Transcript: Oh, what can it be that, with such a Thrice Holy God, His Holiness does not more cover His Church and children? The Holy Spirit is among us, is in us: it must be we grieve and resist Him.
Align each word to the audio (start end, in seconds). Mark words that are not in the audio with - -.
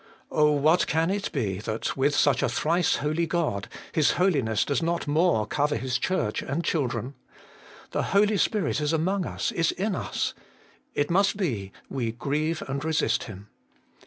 Oh, 0.31 0.51
what 0.53 0.87
can 0.87 1.11
it 1.11 1.31
be 1.31 1.59
that, 1.59 1.95
with 1.95 2.15
such 2.15 2.41
a 2.41 2.49
Thrice 2.49 2.95
Holy 2.95 3.27
God, 3.27 3.67
His 3.91 4.13
Holiness 4.13 4.65
does 4.65 4.81
not 4.81 5.05
more 5.07 5.45
cover 5.45 5.75
His 5.77 5.99
Church 5.99 6.41
and 6.41 6.63
children? 6.63 7.13
The 7.91 8.01
Holy 8.09 8.37
Spirit 8.37 8.81
is 8.81 8.93
among 8.93 9.27
us, 9.27 9.51
is 9.51 9.71
in 9.71 9.93
us: 9.93 10.33
it 10.95 11.11
must 11.11 11.37
be 11.37 11.71
we 11.87 12.11
grieve 12.13 12.63
and 12.67 12.83
resist 12.83 13.25
Him. 13.25 13.49